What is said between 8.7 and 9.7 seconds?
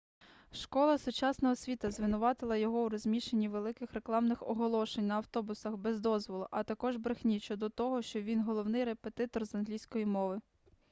репетитор з